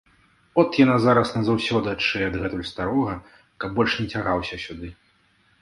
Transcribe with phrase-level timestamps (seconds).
[0.61, 3.13] От яна зараз назаўсёды адшые адгэтуль старога,
[3.63, 4.87] каб больш не цягаўся сюды.